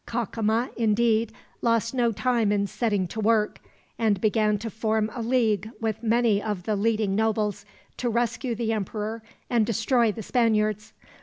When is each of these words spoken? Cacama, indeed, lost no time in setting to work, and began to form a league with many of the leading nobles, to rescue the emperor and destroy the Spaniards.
Cacama, 0.07 0.71
indeed, 0.75 1.31
lost 1.61 1.93
no 1.93 2.11
time 2.11 2.51
in 2.51 2.65
setting 2.65 3.07
to 3.09 3.19
work, 3.19 3.59
and 3.99 4.19
began 4.19 4.57
to 4.57 4.71
form 4.71 5.11
a 5.13 5.21
league 5.21 5.69
with 5.79 6.01
many 6.01 6.41
of 6.41 6.63
the 6.63 6.75
leading 6.75 7.15
nobles, 7.15 7.67
to 7.97 8.09
rescue 8.09 8.55
the 8.55 8.73
emperor 8.73 9.21
and 9.47 9.63
destroy 9.63 10.11
the 10.11 10.23
Spaniards. 10.23 10.93